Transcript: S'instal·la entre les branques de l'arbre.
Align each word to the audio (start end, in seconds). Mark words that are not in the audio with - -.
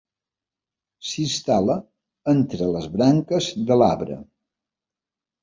S'instal·la 1.09 1.75
entre 2.33 2.71
les 2.77 2.89
branques 2.97 3.51
de 3.69 3.79
l'arbre. 3.83 4.19